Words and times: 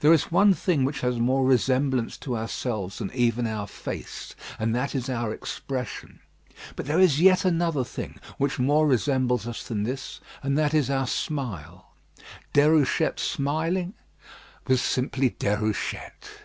There 0.00 0.12
is 0.12 0.32
one 0.32 0.54
thing 0.54 0.84
which 0.84 1.02
has 1.02 1.20
more 1.20 1.44
resemblance 1.46 2.16
to 2.18 2.36
ourselves 2.36 2.98
than 2.98 3.12
even 3.12 3.46
our 3.46 3.68
face, 3.68 4.34
and 4.58 4.74
that 4.74 4.92
is 4.92 5.08
our 5.08 5.32
expression: 5.32 6.18
but 6.74 6.86
there 6.86 6.98
is 6.98 7.20
yet 7.20 7.44
another 7.44 7.84
thing 7.84 8.18
which 8.38 8.58
more 8.58 8.88
resembles 8.88 9.46
us 9.46 9.62
than 9.62 9.84
this, 9.84 10.18
and 10.42 10.58
that 10.58 10.74
is 10.74 10.90
our 10.90 11.06
smile. 11.06 11.92
Déruchette 12.52 13.20
smiling 13.20 13.94
was 14.66 14.82
simply 14.82 15.30
Déruchette. 15.30 16.40